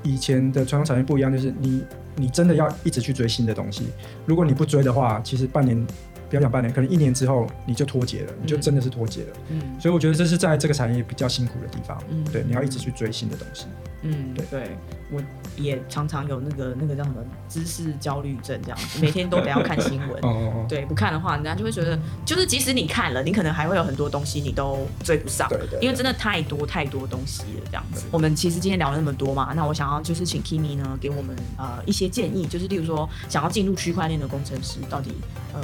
[0.02, 1.84] 以前的传统产业不一样，就是你
[2.16, 3.88] 你真的要一直去追新的东西，
[4.24, 5.86] 如果你不追的话，其实半年
[6.30, 9.36] 不要讲半年，可能一年之后你就脱节了，你就真的是脱节了。
[9.50, 9.60] 嗯。
[9.78, 12.24] 所以我觉得这是在这个产业比较辛苦的地方，嗯。
[12.32, 13.66] 对，你要一直去追新的东西。
[14.02, 14.76] 嗯，对对，
[15.10, 15.20] 我
[15.56, 17.16] 也常常有那个那个叫什么
[17.48, 20.10] 知识焦虑症这样子，每天都得要看新闻。
[20.22, 28.06] 哦 哦哦，对，不看的话，人家就会觉得，就是即使你看了，你可能还会有很多东西你都追不上，对对，因为真的太多太多东西了，这样子。
[28.12, 35.10] 我们其实今天聊了那么多嘛，那我想要就是请 Kimi 呢给我们呃一些建议，就是例如说想要进入区块链的工程师，到底
[35.52, 35.60] 呃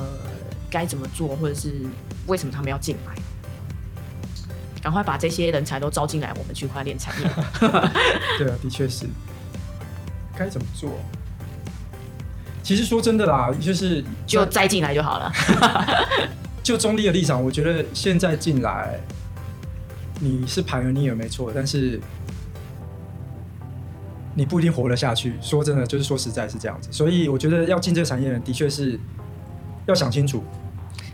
[0.68, 1.72] 该怎么做，或者是
[2.26, 3.14] 为什么他们要进来？
[4.84, 7.26] 赶快把这些人才都招进来我们区块链产业。
[8.36, 9.06] 对啊，的确是。
[10.36, 10.90] 该怎么做？
[12.62, 15.32] 其实说真的啦，就是就栽进来就好了。
[16.62, 19.00] 就中立的立场，我觉得现在进来
[20.20, 21.98] 你是排 i 你也没错，但是
[24.34, 25.32] 你不一定活得下去。
[25.40, 26.90] 说真的，就是说实在是这样子。
[26.92, 29.00] 所以我觉得要进这个产业的人，的确是
[29.86, 30.44] 要想清楚。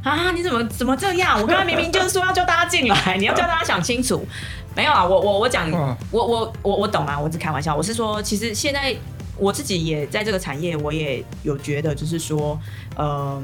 [0.03, 0.33] 啊！
[0.33, 1.41] 你怎么怎么这样？
[1.41, 4.27] 我刚才明明就是说要叫大家进来，你要叫大家想清楚。
[4.75, 5.71] 没有啊，我我我讲，
[6.11, 7.75] 我我我我懂啊，我只开玩笑。
[7.75, 8.95] 我是说，其实现在
[9.37, 12.59] 我自己也在这个产业，我也有觉得，就是说，
[12.97, 13.43] 嗯，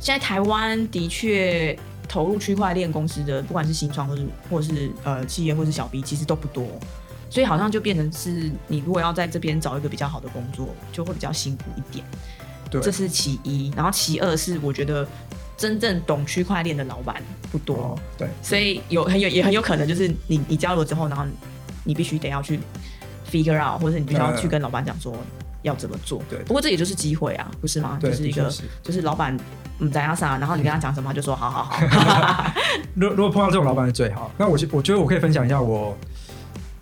[0.00, 1.78] 现在台湾的确
[2.08, 6.66] 投入区块链公司的，不管是新创或是或是呃企业或是小 B，其实都不多，
[7.28, 12.04] 所以好像就变成是你如果要在这边找一个比较好的工作，就会比较辛苦一点。
[12.70, 13.70] 对，这是其一。
[13.76, 15.06] 然后其二是我觉得。
[15.56, 21.24] 真正懂区块链的老板不多，对，所以有很有也很有可能就是你你加入之后，然后
[21.84, 22.58] 你必须得要去
[23.30, 25.16] figure out，或者你必须要去跟老板讲说
[25.62, 26.20] 要怎么做。
[26.28, 27.98] 对，不过这也就是机会啊，不是吗？
[28.02, 28.52] 就是一个
[28.82, 29.38] 就是老板
[29.78, 32.52] 嗯在阿啥，然后你跟他讲什么，他就说好好好。
[32.94, 34.32] 如如果碰到这种老板是最好。
[34.36, 35.96] 那我我觉得我可以分享一下我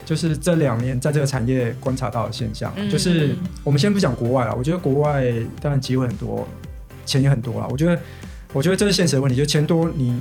[0.06, 5.24] 就是这两年在这个产业观察到的现象，就是我们先不讲国外了，我觉得国外
[5.60, 6.48] 当然机会很多，
[7.04, 8.00] 钱也很多了，我觉得。
[8.52, 10.20] 我觉得这是现实的问题，就钱多，你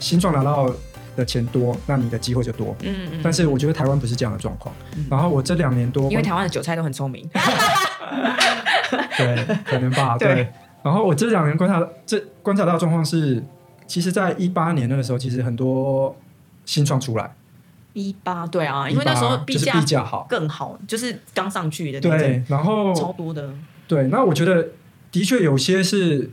[0.00, 0.68] 新创拿到
[1.16, 2.76] 的钱多，那你的机会就多。
[2.82, 3.20] 嗯嗯。
[3.22, 4.74] 但是我觉得台湾不是这样的状况。
[5.08, 7.28] 然后我这两年多，因为台湾的韭菜都很聪明。
[9.16, 10.16] 对，可能吧。
[10.20, 10.48] 对。
[10.82, 13.42] 然后我这两年观察，这观察到的状况是，
[13.86, 16.16] 其实，在一八年那个时候，其实很多
[16.64, 17.32] 新创出来。
[17.92, 22.00] 一八对啊，因为那时候币价币价好，更好，就是刚上去的。
[22.00, 23.50] 对，然后超多的。
[23.86, 24.68] 对，那我觉得
[25.12, 26.30] 的确有些是。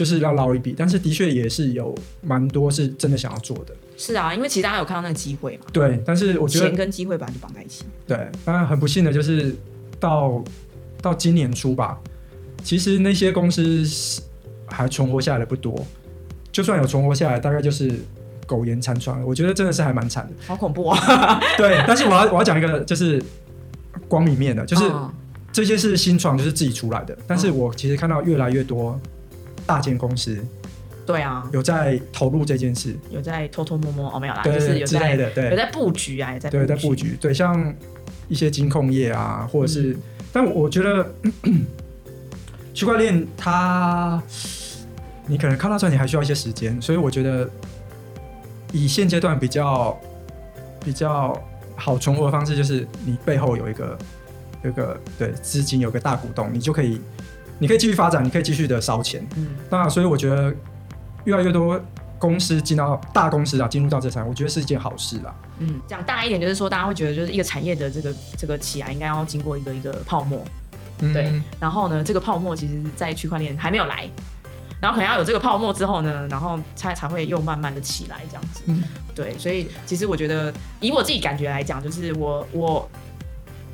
[0.00, 3.76] 就是要捞一笔，但是的确也是有蛮多是真的想要做的。
[3.98, 5.66] 是啊，因为其实大家有看到那个机会嘛。
[5.74, 7.84] 对，但是我觉得钱跟机会本来就绑在一起。
[8.06, 9.54] 对，当然很不幸的就是
[9.98, 10.42] 到
[11.02, 11.98] 到今年初吧，
[12.64, 13.86] 其实那些公司
[14.68, 15.84] 还存活下来的不多，
[16.50, 17.92] 就算有存活下来，大概就是
[18.46, 19.22] 苟延残喘。
[19.26, 20.32] 我觉得真的是还蛮惨的。
[20.46, 21.38] 好恐怖啊！
[21.58, 23.22] 对，但是我要我要讲一个就是
[24.08, 24.90] 光明面的，就是
[25.52, 27.14] 这些是新创，就是自己出来的。
[27.26, 28.98] 但是我其实看到越来越多。
[29.70, 30.36] 大间公司，
[31.06, 37.72] 对啊，有在投入这件事，有在偷偷摸摸哦，没有啦，就是有在的，对，有在布局啊，也在对在布局，对，像
[38.28, 39.96] 一些金控业啊，或者是，
[40.32, 41.08] 但我觉得
[42.74, 44.20] 区块链它，
[45.28, 47.48] 你可能靠它赚你还需要一些时间，所以我觉得
[48.72, 49.96] 以现阶段比较
[50.84, 51.40] 比较
[51.76, 53.96] 好存活的方式，就是你背后有一个
[54.64, 57.00] 有一个对资金，有个大股东，你就可以。
[57.60, 59.24] 你可以继续发展，你可以继续的烧钱。
[59.36, 60.52] 嗯，那所以我觉得
[61.24, 61.80] 越来越多
[62.18, 65.34] 公司进到大公司啊，进入到这产业，我觉得是一件好事啦。
[65.58, 70.42] 嗯，讲大一点就是说，大家会觉得就是一个产业的这个这个起来，应该要经过一个一个泡沫。
[70.98, 74.08] 对，然后呢，这个泡沫其实，在区块链还没有来，
[74.80, 78.62] 然后可能要有这个泡沫之后呢，然后才才会又慢慢的起来这样子。
[78.66, 78.82] 嗯，
[79.14, 82.90] 对，所以其实我觉得，以我自己感觉来讲，就是我我。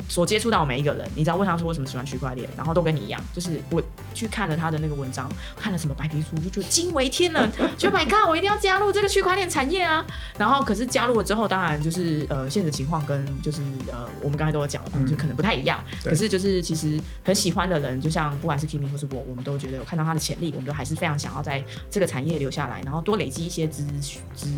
[0.08, 3.82] 所接触到每一个人，你知道问他说为什么喜欢区块链，然后都跟你一样，就是我
[4.14, 10.04] 去看了他的那个文章，看了什么白皮书，就觉得惊为天人，就 My God，我一定要加入这个区块链产业啊！
[10.38, 15.82] 然后可是加入了之后，当然就是呃现实情况跟就是呃我们刚才都有讲了，就可能不太一样。
[16.04, 23.84] 可是就是其实很喜欢的人，就像不管是 Kimi 或是我，我们都觉得有看到他的潜力，我们都还是非常想要在这个产业留下来，然后多累积一些资
[24.34, 24.48] 资。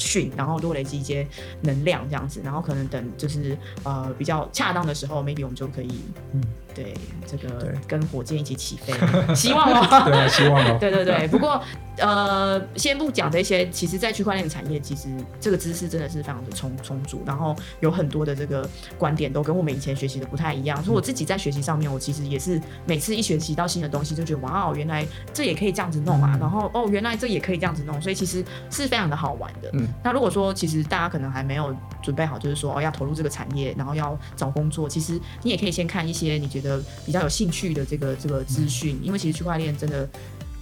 [0.00, 1.24] 训，然后多累积一些
[1.60, 6.00] 能量，这样子，然后可能等就是呃比较恰当的时候，maybe 我们就可以，
[6.32, 6.42] 嗯，
[6.74, 6.94] 对，
[7.26, 8.92] 这个跟火箭一起起飞，
[9.34, 11.60] 希望哦，对，希望哦，对对对，不过。
[11.98, 15.08] 呃，先不讲这些，其实，在区块链产业，其实
[15.38, 18.66] 这个知识真的是非常的充充足，然后有很多的这个
[18.96, 20.82] 观点都跟我们以前学习的不太一样。
[20.82, 29.68] 所以我自己在学习上面，我其实也是每次一学习到新的东西，就觉得哇哦，原来这也可以这样子弄啊，然后哦，原来这也可以这样子弄，所以其实是非常的好玩的。
[29.74, 40.08] 嗯，那如果说其实大家可能还没有准备好，就是说哦要投入这个产业，然后要找工作，其实你也可以先看一些你觉得比较有兴趣的这个这个资讯，因为其实区块链真的。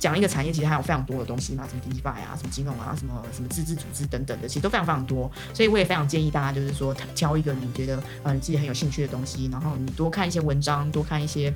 [0.01, 5.29] 讲一个产业，其实还有非常多的东西嘛，什么 DeFi 啊，什么金融啊，什么什么自治组织等等的，其实都非常非常多。
[5.53, 11.53] 所以我也非常建议大家，就是说挑一个你觉得呃你自己很有兴趣的东西，然后你多看一些文章，多看一些。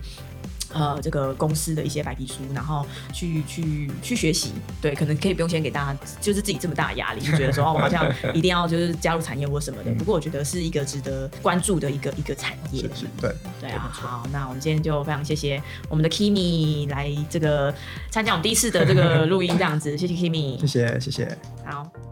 [0.73, 9.93] 呃，这个公司的一些白皮书，然后去去去学习，对，可能可以不用先给大家，就是自己这么大的压力，就觉得说哦，我好像 一定要就是加入产业或什么的。
[9.95, 12.83] 不过我觉得是一个值得关注的一个一个产业。
[12.83, 13.91] 是是，对对啊。
[13.93, 17.75] 好，那我们今天就非常谢谢我们的 Kimi 来这个
[18.11, 22.12] 参加我们第一次的这个 录音，这样子，谢谢 Kimi，谢谢谢谢，好。